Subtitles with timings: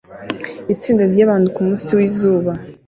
[0.73, 2.51] Itsinda ryabantu kumunsi wizuba